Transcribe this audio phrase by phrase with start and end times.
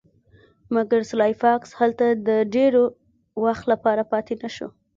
[0.75, 2.73] مګر سلای فاکس هلته د ډیر
[3.43, 4.67] وخت لپاره پاتې نشو